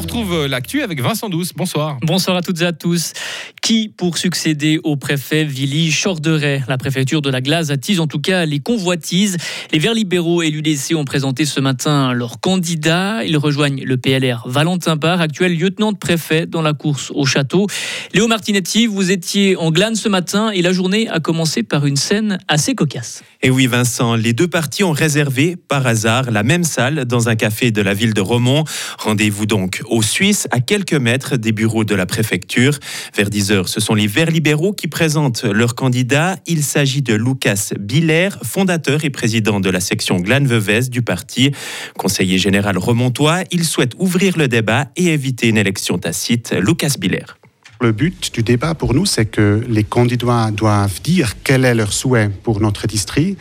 On 0.00 0.02
retrouve 0.02 0.46
l'actu 0.46 0.80
avec 0.80 0.98
Vincent 1.02 1.28
Douce. 1.28 1.52
Bonsoir. 1.54 1.98
Bonsoir 2.00 2.34
à 2.34 2.40
toutes 2.40 2.62
et 2.62 2.64
à 2.64 2.72
tous. 2.72 3.12
Qui 3.62 3.92
pour 3.94 4.16
succéder 4.16 4.80
au 4.84 4.96
préfet 4.96 5.44
Willy 5.44 5.92
Chorderet 5.92 6.62
La 6.66 6.78
préfecture 6.78 7.20
de 7.20 7.28
la 7.28 7.40
Glace 7.42 7.70
attise 7.70 8.00
en 8.00 8.06
tout 8.06 8.18
cas 8.18 8.46
les 8.46 8.58
convoitises. 8.58 9.36
Les 9.70 9.78
Verts 9.78 9.94
libéraux 9.94 10.42
et 10.42 10.50
l'UDC 10.50 10.94
ont 10.94 11.04
présenté 11.04 11.44
ce 11.44 11.60
matin 11.60 12.12
leurs 12.14 12.40
candidats. 12.40 13.22
Ils 13.22 13.36
rejoignent 13.36 13.84
le 13.84 13.96
PLR 13.98 14.44
Valentin 14.46 14.96
Barre, 14.96 15.20
actuel 15.20 15.56
lieutenant 15.56 15.92
de 15.92 15.98
préfet 15.98 16.46
dans 16.46 16.62
la 16.62 16.72
course 16.72 17.12
au 17.14 17.26
château. 17.26 17.66
Léo 18.14 18.28
Martinetti, 18.28 18.86
vous 18.86 19.10
étiez 19.10 19.56
en 19.56 19.70
glane 19.70 19.94
ce 19.94 20.08
matin 20.08 20.50
et 20.50 20.62
la 20.62 20.72
journée 20.72 21.08
a 21.08 21.20
commencé 21.20 21.62
par 21.62 21.84
une 21.84 21.96
scène 21.96 22.38
assez 22.48 22.74
cocasse. 22.74 23.22
Et 23.42 23.50
oui 23.50 23.66
Vincent, 23.66 24.16
les 24.16 24.32
deux 24.32 24.48
partis 24.48 24.84
ont 24.84 24.92
réservé 24.92 25.56
par 25.56 25.86
hasard 25.86 26.30
la 26.30 26.42
même 26.42 26.64
salle 26.64 27.04
dans 27.04 27.28
un 27.28 27.36
café 27.36 27.70
de 27.70 27.82
la 27.82 27.94
ville 27.94 28.14
de 28.14 28.20
Romont. 28.20 28.64
Rendez-vous 28.98 29.46
donc 29.46 29.82
aux 29.88 30.02
Suisses, 30.02 30.48
à 30.50 30.60
quelques 30.60 30.94
mètres 30.94 31.36
des 31.36 31.52
bureaux 31.52 31.84
de 31.84 31.94
la 31.94 32.06
préfecture. 32.06 32.78
Vers 33.14 33.30
10 33.30 33.49
ce 33.64 33.80
sont 33.80 33.94
les 33.94 34.06
Verts 34.06 34.30
libéraux 34.30 34.72
qui 34.72 34.86
présentent 34.86 35.44
leur 35.44 35.74
candidat. 35.74 36.36
Il 36.46 36.62
s'agit 36.62 37.02
de 37.02 37.14
Lucas 37.14 37.70
Biller, 37.78 38.30
fondateur 38.42 39.04
et 39.04 39.10
président 39.10 39.60
de 39.60 39.70
la 39.70 39.80
section 39.80 40.20
Glanvevez 40.20 40.82
du 40.88 41.02
parti. 41.02 41.52
Conseiller 41.96 42.38
général 42.38 42.78
remontois, 42.78 43.42
il 43.50 43.64
souhaite 43.64 43.92
ouvrir 43.98 44.38
le 44.38 44.48
débat 44.48 44.86
et 44.96 45.06
éviter 45.06 45.48
une 45.48 45.58
élection 45.58 45.98
tacite. 45.98 46.54
Lucas 46.60 46.94
Biller. 46.98 47.26
Le 47.80 47.92
but 47.92 48.32
du 48.34 48.42
débat 48.42 48.74
pour 48.74 48.92
nous, 48.92 49.06
c'est 49.06 49.24
que 49.24 49.64
les 49.68 49.84
candidats 49.84 50.50
doivent 50.50 51.00
dire 51.02 51.34
quel 51.42 51.64
est 51.64 51.74
leur 51.74 51.92
souhait 51.92 52.28
pour 52.28 52.60
notre 52.60 52.86
district. 52.86 53.38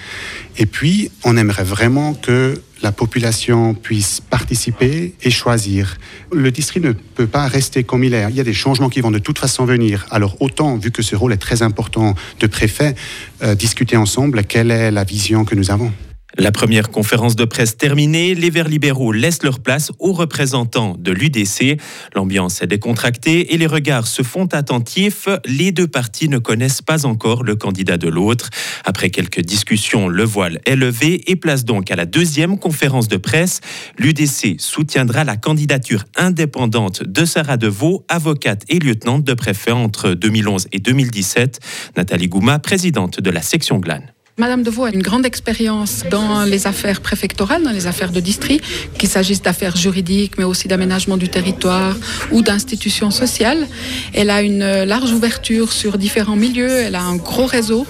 Et 0.57 0.65
puis, 0.65 1.11
on 1.25 1.35
aimerait 1.35 1.65
vraiment 1.65 2.13
que 2.13 2.61
la 2.81 2.91
population 2.91 3.73
puisse 3.73 4.21
participer 4.21 5.13
et 5.21 5.29
choisir. 5.29 5.97
Le 6.31 6.51
district 6.51 6.85
ne 6.85 6.91
peut 6.91 7.27
pas 7.27 7.47
rester 7.47 7.83
comme 7.83 8.03
il 8.03 8.13
est. 8.13 8.25
Il 8.29 8.35
y 8.35 8.39
a 8.39 8.43
des 8.43 8.53
changements 8.53 8.89
qui 8.89 9.01
vont 9.01 9.11
de 9.11 9.19
toute 9.19 9.39
façon 9.39 9.65
venir. 9.65 10.05
Alors 10.11 10.37
autant, 10.41 10.77
vu 10.77 10.91
que 10.91 11.01
ce 11.01 11.15
rôle 11.15 11.33
est 11.33 11.37
très 11.37 11.61
important 11.61 12.15
de 12.39 12.47
préfet, 12.47 12.95
euh, 13.43 13.55
discuter 13.55 13.97
ensemble 13.97 14.43
quelle 14.43 14.71
est 14.71 14.91
la 14.91 15.03
vision 15.03 15.45
que 15.45 15.55
nous 15.55 15.71
avons. 15.71 15.91
La 16.39 16.53
première 16.53 16.89
conférence 16.89 17.35
de 17.35 17.43
presse 17.43 17.75
terminée, 17.75 18.33
les 18.33 18.49
Verts 18.49 18.69
libéraux 18.69 19.11
laissent 19.11 19.43
leur 19.43 19.59
place 19.59 19.91
aux 19.99 20.13
représentants 20.13 20.95
de 20.97 21.11
l'UDC. 21.11 21.77
L'ambiance 22.15 22.61
est 22.61 22.67
décontractée 22.67 23.53
et 23.53 23.57
les 23.57 23.65
regards 23.65 24.07
se 24.07 24.23
font 24.23 24.45
attentifs. 24.45 25.27
Les 25.43 25.73
deux 25.73 25.87
partis 25.87 26.29
ne 26.29 26.37
connaissent 26.37 26.81
pas 26.81 27.05
encore 27.05 27.43
le 27.43 27.57
candidat 27.57 27.97
de 27.97 28.07
l'autre. 28.07 28.51
Après 28.85 29.09
quelques 29.09 29.41
discussions, 29.41 30.07
le 30.07 30.23
voile 30.23 30.61
est 30.65 30.77
levé 30.77 31.29
et 31.29 31.35
place 31.35 31.65
donc 31.65 31.91
à 31.91 31.97
la 31.97 32.05
deuxième 32.05 32.57
conférence 32.57 33.09
de 33.09 33.17
presse. 33.17 33.59
L'UDC 33.97 34.61
soutiendra 34.61 35.25
la 35.25 35.35
candidature 35.35 36.05
indépendante 36.15 37.03
de 37.03 37.25
Sarah 37.25 37.57
Deveau, 37.57 38.05
avocate 38.07 38.63
et 38.69 38.79
lieutenante 38.79 39.25
de 39.25 39.33
préfet 39.33 39.71
entre 39.71 40.11
2011 40.11 40.69
et 40.71 40.79
2017. 40.79 41.59
Nathalie 41.97 42.29
Gouma, 42.29 42.59
présidente 42.59 43.19
de 43.19 43.29
la 43.29 43.41
section 43.41 43.79
Glane. 43.79 44.13
Madame 44.39 44.63
Deveau 44.63 44.85
a 44.85 44.89
une 44.91 45.01
grande 45.01 45.25
expérience 45.25 46.05
dans 46.09 46.45
les 46.45 46.65
affaires 46.65 47.01
préfectorales, 47.01 47.61
dans 47.61 47.71
les 47.71 47.87
affaires 47.87 48.13
de 48.13 48.21
district, 48.21 48.63
qu'il 48.97 49.09
s'agisse 49.09 49.41
d'affaires 49.41 49.75
juridiques, 49.75 50.37
mais 50.37 50.45
aussi 50.45 50.69
d'aménagement 50.69 51.17
du 51.17 51.27
territoire 51.27 51.93
ou 52.31 52.41
d'institutions 52.41 53.11
sociales. 53.11 53.67
Elle 54.13 54.29
a 54.29 54.41
une 54.41 54.85
large 54.85 55.11
ouverture 55.11 55.73
sur 55.73 55.97
différents 55.97 56.37
milieux, 56.37 56.71
elle 56.71 56.95
a 56.95 57.01
un 57.01 57.17
gros 57.17 57.47
réseau, 57.47 57.85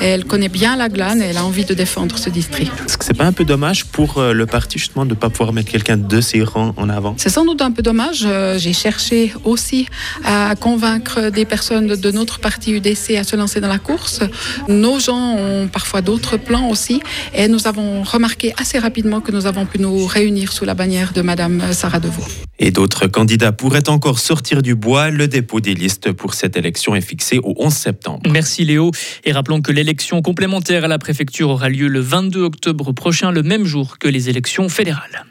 elle 0.00 0.24
connaît 0.24 0.48
bien 0.48 0.74
la 0.74 0.88
glane 0.88 1.22
et 1.22 1.26
elle 1.26 1.36
a 1.36 1.44
envie 1.44 1.64
de 1.64 1.72
défendre 1.72 2.18
ce 2.18 2.30
district. 2.30 2.72
Est-ce 2.84 2.98
que 2.98 3.04
c'est 3.04 3.14
pas 3.14 3.26
un 3.26 3.32
peu 3.32 3.44
dommage 3.44 3.84
pour 3.84 4.18
euh, 4.18 4.32
le 4.32 4.46
parti 4.46 4.80
justement 4.80 5.04
de 5.04 5.10
ne 5.10 5.14
pas 5.14 5.30
pouvoir 5.30 5.52
mettre 5.52 5.70
quelqu'un 5.70 5.98
de 5.98 6.20
ses 6.20 6.42
rangs 6.42 6.74
en 6.76 6.88
avant? 6.88 7.14
C'est 7.16 7.30
sans 7.30 7.44
doute 7.44 7.62
un 7.62 7.70
peu 7.70 7.82
dommage. 7.82 8.24
Euh, 8.26 8.58
j'ai 8.58 8.72
cherché 8.72 9.32
aussi 9.44 9.86
à 10.24 10.56
convaincre 10.56 11.30
des 11.30 11.44
personnes 11.44 11.86
de 11.86 12.10
notre 12.10 12.40
parti 12.40 12.72
UDC 12.72 13.16
à 13.16 13.22
se 13.22 13.36
lancer 13.36 13.60
dans 13.60 13.68
la 13.68 13.78
course. 13.78 14.18
Nos 14.66 14.98
gens 14.98 15.36
ont 15.36 15.68
parfois 15.68 15.91
d'autres 16.00 16.36
plans 16.36 16.70
aussi. 16.70 17.02
Et 17.34 17.48
nous 17.48 17.66
avons 17.66 18.02
remarqué 18.02 18.54
assez 18.56 18.78
rapidement 18.78 19.20
que 19.20 19.32
nous 19.32 19.46
avons 19.46 19.66
pu 19.66 19.78
nous 19.78 20.06
réunir 20.06 20.52
sous 20.52 20.64
la 20.64 20.74
bannière 20.74 21.12
de 21.12 21.22
Madame 21.22 21.72
Sarah 21.72 22.00
Devaux. 22.00 22.24
Et 22.58 22.70
d'autres 22.70 23.06
candidats 23.06 23.52
pourraient 23.52 23.88
encore 23.88 24.18
sortir 24.18 24.62
du 24.62 24.74
bois. 24.74 25.10
Le 25.10 25.28
dépôt 25.28 25.60
des 25.60 25.74
listes 25.74 26.12
pour 26.12 26.34
cette 26.34 26.56
élection 26.56 26.94
est 26.94 27.00
fixé 27.00 27.38
au 27.42 27.54
11 27.58 27.72
septembre. 27.72 28.30
Merci 28.30 28.64
Léo. 28.64 28.92
Et 29.24 29.32
rappelons 29.32 29.60
que 29.60 29.72
l'élection 29.72 30.22
complémentaire 30.22 30.84
à 30.84 30.88
la 30.88 30.98
préfecture 30.98 31.50
aura 31.50 31.68
lieu 31.68 31.88
le 31.88 32.00
22 32.00 32.42
octobre 32.42 32.92
prochain, 32.92 33.30
le 33.32 33.42
même 33.42 33.64
jour 33.64 33.98
que 33.98 34.08
les 34.08 34.30
élections 34.30 34.68
fédérales. 34.68 35.26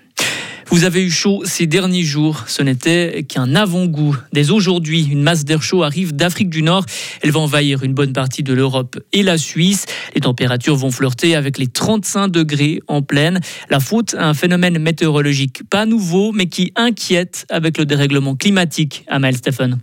Vous 0.71 0.85
avez 0.85 1.03
eu 1.03 1.11
chaud 1.11 1.41
ces 1.43 1.67
derniers 1.67 2.03
jours. 2.03 2.45
Ce 2.47 2.61
n'était 2.61 3.25
qu'un 3.27 3.55
avant-goût. 3.55 4.15
Dès 4.31 4.51
aujourd'hui, 4.51 5.03
une 5.03 5.21
masse 5.21 5.43
d'air 5.43 5.61
chaud 5.61 5.83
arrive 5.83 6.15
d'Afrique 6.15 6.49
du 6.49 6.63
Nord. 6.63 6.85
Elle 7.21 7.31
va 7.31 7.41
envahir 7.41 7.83
une 7.83 7.93
bonne 7.93 8.13
partie 8.13 8.41
de 8.41 8.53
l'Europe 8.53 8.97
et 9.11 9.21
la 9.21 9.37
Suisse. 9.37 9.85
Les 10.15 10.21
températures 10.21 10.77
vont 10.77 10.89
flirter 10.89 11.35
avec 11.35 11.57
les 11.57 11.67
35 11.67 12.29
degrés 12.29 12.79
en 12.87 13.01
pleine. 13.01 13.41
La 13.69 13.81
faute 13.81 14.15
à 14.17 14.29
un 14.29 14.33
phénomène 14.33 14.79
météorologique 14.79 15.61
pas 15.69 15.85
nouveau, 15.85 16.31
mais 16.31 16.45
qui 16.45 16.71
inquiète 16.77 17.45
avec 17.49 17.77
le 17.77 17.85
dérèglement 17.85 18.37
climatique. 18.37 19.03
Amael 19.09 19.35
Stephen. 19.35 19.77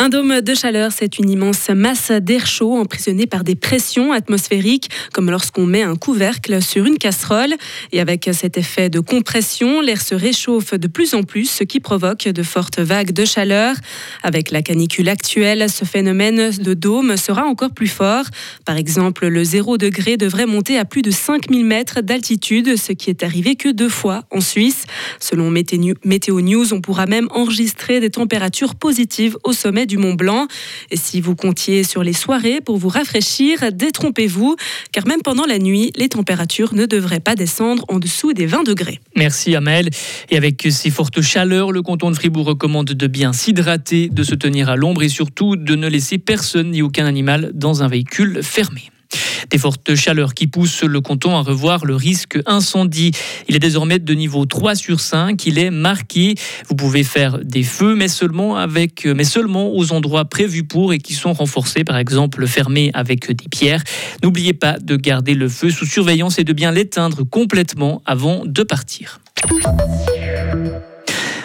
Un 0.00 0.10
dôme 0.10 0.42
de 0.42 0.54
chaleur, 0.54 0.92
c'est 0.92 1.18
une 1.18 1.28
immense 1.28 1.70
masse 1.70 2.12
d'air 2.12 2.46
chaud 2.46 2.76
emprisonnée 2.76 3.26
par 3.26 3.42
des 3.42 3.56
pressions 3.56 4.12
atmosphériques, 4.12 4.90
comme 5.12 5.28
lorsqu'on 5.28 5.66
met 5.66 5.82
un 5.82 5.96
couvercle 5.96 6.62
sur 6.62 6.86
une 6.86 6.98
casserole. 6.98 7.52
Et 7.90 8.00
avec 8.00 8.30
cet 8.32 8.56
effet 8.56 8.90
de 8.90 9.00
compression, 9.00 9.80
l'air 9.80 10.00
se 10.00 10.14
réchauffe 10.14 10.74
de 10.74 10.86
plus 10.86 11.14
en 11.14 11.24
plus, 11.24 11.50
ce 11.50 11.64
qui 11.64 11.80
provoque 11.80 12.28
de 12.28 12.42
fortes 12.44 12.78
vagues 12.78 13.10
de 13.10 13.24
chaleur. 13.24 13.74
Avec 14.22 14.52
la 14.52 14.62
canicule 14.62 15.08
actuelle, 15.08 15.68
ce 15.68 15.84
phénomène 15.84 16.52
de 16.52 16.74
dôme 16.74 17.16
sera 17.16 17.42
encore 17.42 17.72
plus 17.72 17.88
fort. 17.88 18.26
Par 18.64 18.76
exemple, 18.76 19.26
le 19.26 19.42
zéro 19.42 19.78
degré 19.78 20.16
devrait 20.16 20.46
monter 20.46 20.78
à 20.78 20.84
plus 20.84 21.02
de 21.02 21.10
5000 21.10 21.64
mètres 21.64 22.02
d'altitude, 22.02 22.76
ce 22.76 22.92
qui 22.92 23.10
est 23.10 23.24
arrivé 23.24 23.56
que 23.56 23.70
deux 23.70 23.88
fois 23.88 24.22
en 24.30 24.40
Suisse. 24.40 24.84
Selon 25.18 25.50
Météo 25.50 26.40
News, 26.40 26.72
on 26.72 26.80
pourra 26.80 27.06
même 27.06 27.26
enregistrer 27.32 27.98
des 27.98 28.10
températures 28.10 28.76
positives 28.76 29.36
au 29.42 29.52
sommet 29.52 29.87
du 29.88 29.98
Mont 29.98 30.14
Blanc. 30.14 30.46
Et 30.92 30.96
si 30.96 31.20
vous 31.20 31.34
comptiez 31.34 31.82
sur 31.82 32.04
les 32.04 32.12
soirées 32.12 32.60
pour 32.60 32.76
vous 32.76 32.88
rafraîchir, 32.88 33.72
détrompez-vous, 33.72 34.54
car 34.92 35.08
même 35.08 35.22
pendant 35.22 35.46
la 35.46 35.58
nuit, 35.58 35.90
les 35.96 36.08
températures 36.08 36.74
ne 36.74 36.86
devraient 36.86 37.18
pas 37.18 37.34
descendre 37.34 37.84
en 37.88 37.98
dessous 37.98 38.32
des 38.32 38.46
20 38.46 38.62
degrés. 38.62 39.00
Merci 39.16 39.56
Amel. 39.56 39.90
Et 40.30 40.36
avec 40.36 40.68
ces 40.70 40.90
fortes 40.90 41.22
chaleurs, 41.22 41.72
le 41.72 41.82
canton 41.82 42.10
de 42.12 42.14
Fribourg 42.14 42.46
recommande 42.46 42.92
de 42.92 43.06
bien 43.08 43.32
s'hydrater, 43.32 44.08
de 44.08 44.22
se 44.22 44.36
tenir 44.36 44.68
à 44.68 44.76
l'ombre 44.76 45.02
et 45.02 45.08
surtout 45.08 45.56
de 45.56 45.74
ne 45.74 45.88
laisser 45.88 46.18
personne 46.18 46.70
ni 46.70 46.82
aucun 46.82 47.06
animal 47.06 47.50
dans 47.54 47.82
un 47.82 47.88
véhicule 47.88 48.42
fermé. 48.42 48.90
Des 49.50 49.58
fortes 49.58 49.94
chaleurs 49.94 50.34
qui 50.34 50.46
poussent 50.46 50.82
le 50.82 51.00
canton 51.00 51.36
à 51.36 51.40
revoir 51.40 51.84
le 51.84 51.94
risque 51.94 52.38
incendie. 52.46 53.12
Il 53.48 53.56
est 53.56 53.60
désormais 53.60 53.98
de 53.98 54.14
niveau 54.14 54.44
3 54.44 54.74
sur 54.74 55.00
5. 55.00 55.46
Il 55.46 55.58
est 55.58 55.70
marqué. 55.70 56.34
Vous 56.68 56.74
pouvez 56.74 57.04
faire 57.04 57.38
des 57.38 57.62
feux, 57.62 57.94
mais 57.94 58.08
seulement, 58.08 58.56
avec, 58.56 59.06
mais 59.06 59.24
seulement 59.24 59.74
aux 59.74 59.92
endroits 59.92 60.26
prévus 60.26 60.64
pour 60.64 60.92
et 60.92 60.98
qui 60.98 61.14
sont 61.14 61.32
renforcés, 61.32 61.84
par 61.84 61.96
exemple 61.96 62.46
fermés 62.46 62.90
avec 62.94 63.30
des 63.30 63.48
pierres. 63.48 63.82
N'oubliez 64.22 64.54
pas 64.54 64.78
de 64.78 64.96
garder 64.96 65.34
le 65.34 65.48
feu 65.48 65.70
sous 65.70 65.86
surveillance 65.86 66.38
et 66.38 66.44
de 66.44 66.52
bien 66.52 66.70
l'éteindre 66.70 67.22
complètement 67.22 68.02
avant 68.04 68.42
de 68.44 68.62
partir. 68.62 69.20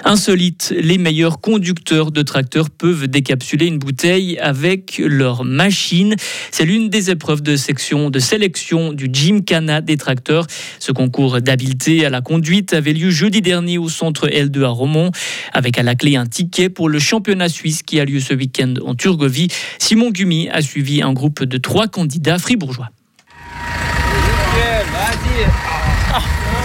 Insolite, 0.05 0.73
les 0.77 0.97
meilleurs 0.97 1.39
conducteurs 1.39 2.11
de 2.11 2.21
tracteurs 2.23 2.69
peuvent 2.69 3.07
décapsuler 3.07 3.67
une 3.67 3.79
bouteille 3.79 4.37
avec 4.39 5.01
leur 5.03 5.45
machine. 5.45 6.15
C'est 6.51 6.65
l'une 6.65 6.89
des 6.89 7.09
épreuves 7.09 7.41
de 7.41 7.55
section 7.55 8.09
de 8.09 8.19
sélection 8.19 8.91
du 8.91 9.07
Gymkhana 9.11 9.79
des 9.79 9.95
tracteurs. 9.95 10.45
Ce 10.79 10.91
concours 10.91 11.39
d'habileté 11.41 12.05
à 12.05 12.09
la 12.09 12.19
conduite 12.19 12.73
avait 12.73 12.91
lieu 12.91 13.11
jeudi 13.11 13.41
dernier 13.41 13.77
au 13.77 13.87
centre 13.87 14.27
L2 14.27 14.63
à 14.65 14.69
Romont, 14.69 15.11
avec 15.53 15.77
à 15.77 15.83
la 15.83 15.95
clé 15.95 16.17
un 16.17 16.25
ticket 16.25 16.67
pour 16.69 16.89
le 16.89 16.99
championnat 16.99 17.47
suisse 17.47 17.81
qui 17.81 17.99
a 18.01 18.05
lieu 18.05 18.19
ce 18.19 18.33
week-end 18.33 18.73
en 18.85 18.95
Turgovie. 18.95 19.47
Simon 19.79 20.11
Gumi 20.11 20.49
a 20.49 20.61
suivi 20.61 21.01
un 21.01 21.13
groupe 21.13 21.43
de 21.43 21.57
trois 21.57 21.87
candidats 21.87 22.39
fribourgeois. 22.39 22.89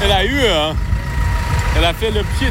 Elle 0.02 0.12
a 0.12 0.25
eu, 0.25 0.41
hein. 0.46 0.76
Elle 1.76 1.84
a 1.84 1.94
fait 1.94 2.11
le 2.11 2.23
pied 2.38 2.49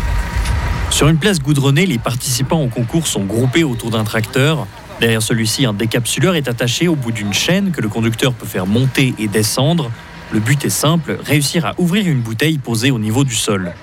sur 0.98 1.10
une 1.10 1.20
place 1.20 1.40
goudronnée, 1.40 1.86
les 1.86 2.00
participants 2.00 2.60
au 2.60 2.70
concours 2.70 3.06
sont 3.06 3.24
groupés 3.24 3.64
autour 3.64 3.92
d'un 3.92 4.04
tracteur. 4.04 4.66
Derrière 5.00 5.22
celui-ci, 5.22 5.64
un 5.68 5.74
décapsuleur 5.74 6.34
est 6.34 6.48
attaché 6.48 6.88
au 6.88 6.96
bout 6.96 7.12
d'une 7.12 7.34
chaîne 7.34 7.70
que 7.70 7.82
le 7.82 7.88
conducteur 7.88 8.34
peut 8.34 8.48
faire 8.48 8.66
monter 8.66 9.14
et 9.20 9.28
descendre. 9.28 9.92
Le 10.32 10.40
but 10.40 10.66
est 10.66 10.72
simple, 10.72 11.20
réussir 11.24 11.68
à 11.68 11.76
ouvrir 11.78 12.08
une 12.08 12.22
bouteille 12.22 12.58
posée 12.58 12.90
au 12.90 12.98
niveau 12.98 13.24
du 13.24 13.36
sol. 13.36 13.74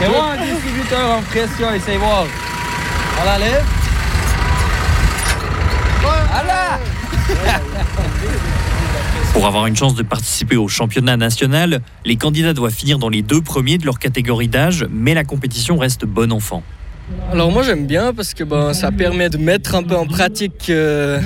un 0.00 0.36
distributeur 0.46 1.18
en 1.18 1.22
pression, 1.22 1.66
voir. 1.98 2.26
On 3.20 3.24
la 3.24 3.38
lève. 3.40 3.64
Pour 9.32 9.46
avoir 9.46 9.66
une 9.66 9.76
chance 9.76 9.94
de 9.94 10.02
participer 10.02 10.56
au 10.56 10.68
championnat 10.68 11.16
national, 11.16 11.80
les 12.04 12.16
candidats 12.16 12.52
doivent 12.52 12.74
finir 12.74 12.98
dans 12.98 13.08
les 13.08 13.22
deux 13.22 13.40
premiers 13.40 13.78
de 13.78 13.86
leur 13.86 13.98
catégorie 13.98 14.48
d'âge, 14.48 14.86
mais 14.90 15.14
la 15.14 15.24
compétition 15.24 15.78
reste 15.78 16.04
bon 16.04 16.32
enfant. 16.32 16.62
Alors 17.32 17.52
moi 17.52 17.62
j'aime 17.62 17.86
bien 17.86 18.12
parce 18.12 18.34
que 18.34 18.42
ben, 18.42 18.72
ça 18.72 18.90
permet 18.90 19.30
de 19.30 19.38
mettre 19.38 19.74
un 19.74 19.82
peu 19.82 19.94
en 19.96 20.06
pratique 20.06 20.68
euh, 20.68 21.20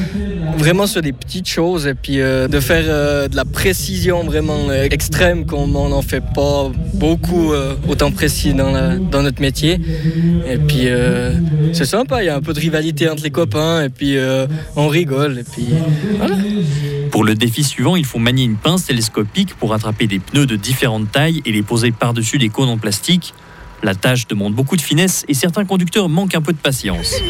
vraiment 0.59 0.87
sur 0.87 1.01
des 1.01 1.13
petites 1.13 1.49
choses 1.49 1.87
et 1.87 1.95
puis 1.95 2.21
euh, 2.21 2.47
de 2.47 2.61
faire 2.61 2.85
euh, 2.87 3.29
de 3.29 3.37
la 3.37 3.45
précision 3.45 4.23
vraiment 4.23 4.71
extrême 4.73 5.47
comme 5.47 5.77
on 5.77 5.89
n'en 5.89 6.03
fait 6.03 6.23
pas 6.23 6.71
beaucoup 6.95 7.53
autant 7.89 8.11
précis 8.13 8.55
dans, 8.55 8.99
dans 8.99 9.23
notre 9.23 9.41
métier. 9.41 9.81
Et 10.49 10.59
puis 10.59 10.89
c'est 11.73 11.85
sympa, 11.85 12.23
il 12.23 12.27
y 12.27 12.29
a 12.29 12.37
un 12.37 12.41
peu 12.41 12.53
de 12.53 12.61
rivalité 12.61 13.09
entre 13.09 13.23
les 13.23 13.31
copains 13.31 13.83
et 13.83 13.89
puis 13.89 14.17
on 14.77 14.89
rigole 14.89 15.39
et 15.39 15.45
puis 15.45 15.69
voilà. 16.19 16.37
Pour 17.15 17.23
le 17.23 17.37
défi 17.37 17.63
suivant, 17.63 17.95
il 17.95 18.05
faut 18.05 18.19
manier 18.19 18.43
une 18.43 18.57
pince 18.57 18.87
télescopique 18.87 19.55
pour 19.55 19.73
attraper 19.73 20.09
des 20.09 20.19
pneus 20.19 20.47
de 20.47 20.57
différentes 20.57 21.13
tailles 21.13 21.43
et 21.45 21.53
les 21.53 21.63
poser 21.63 21.93
par-dessus 21.93 22.39
des 22.39 22.49
cônes 22.49 22.69
en 22.69 22.77
plastique. 22.77 23.35
La 23.85 23.95
tâche 23.95 24.27
demande 24.27 24.53
beaucoup 24.53 24.77
de 24.77 24.83
finesse 24.83 25.25
et 25.29 25.35
certains 25.35 25.65
conducteurs 25.65 26.09
manquent 26.09 26.35
un 26.35 26.43
peu 26.43 26.53
de 26.53 26.59
patience. 26.59 27.15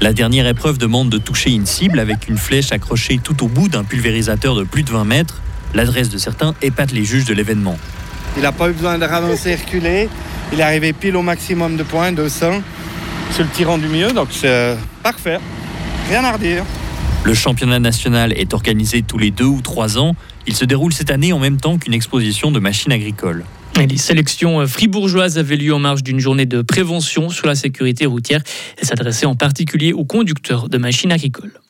La 0.00 0.12
dernière 0.12 0.46
épreuve 0.46 0.78
demande 0.78 1.10
de 1.10 1.18
toucher 1.18 1.50
une 1.50 1.66
cible 1.66 1.98
avec 1.98 2.28
une 2.28 2.38
flèche 2.38 2.70
accrochée 2.70 3.18
tout 3.18 3.42
au 3.42 3.48
bout 3.48 3.66
d'un 3.68 3.82
pulvérisateur 3.82 4.54
de 4.54 4.62
plus 4.62 4.84
de 4.84 4.92
20 4.92 5.02
mètres. 5.02 5.42
L'adresse 5.74 6.08
de 6.08 6.18
certains 6.18 6.54
épate 6.62 6.92
les 6.92 7.04
juges 7.04 7.24
de 7.24 7.34
l'événement. 7.34 7.76
Il 8.36 8.42
n'a 8.42 8.52
pas 8.52 8.68
eu 8.68 8.72
besoin 8.72 8.98
de 8.98 9.04
ravancer 9.04 9.50
et 9.50 9.54
reculer. 9.56 10.08
Il 10.52 10.60
est 10.60 10.62
arrivé 10.62 10.92
pile 10.92 11.16
au 11.16 11.22
maximum 11.22 11.76
de 11.76 11.82
points, 11.82 12.12
200, 12.12 12.62
sur 13.32 13.44
le 13.44 13.50
tirant 13.50 13.78
du 13.78 13.88
milieu, 13.88 14.12
donc 14.12 14.28
c'est 14.30 14.48
euh, 14.48 14.74
parfait. 15.02 15.38
Rien 16.08 16.22
à 16.22 16.32
redire. 16.32 16.64
Le 17.24 17.34
championnat 17.34 17.80
national 17.80 18.32
est 18.32 18.54
organisé 18.54 19.02
tous 19.02 19.18
les 19.18 19.30
deux 19.32 19.46
ou 19.46 19.60
trois 19.60 19.98
ans. 19.98 20.14
Il 20.46 20.54
se 20.54 20.64
déroule 20.64 20.92
cette 20.92 21.10
année 21.10 21.32
en 21.32 21.40
même 21.40 21.56
temps 21.56 21.78
qu'une 21.78 21.94
exposition 21.94 22.52
de 22.52 22.60
machines 22.60 22.92
agricoles. 22.92 23.44
Et 23.80 23.86
les 23.86 23.96
sélections 23.96 24.60
euh, 24.60 24.66
fribourgeoises 24.66 25.36
avaient 25.36 25.56
lieu 25.56 25.74
en 25.74 25.78
marge 25.78 26.02
d'une 26.02 26.20
journée 26.20 26.46
de 26.46 26.62
prévention 26.62 27.28
sur 27.28 27.46
la 27.46 27.54
sécurité 27.54 28.06
routière. 28.06 28.42
Elle 28.78 28.86
s'adressait 28.86 29.26
en 29.26 29.34
particulier 29.34 29.92
aux 29.92 30.04
conducteurs 30.04 30.68
de 30.68 30.78
machines 30.78 31.10
agricoles. 31.10 31.60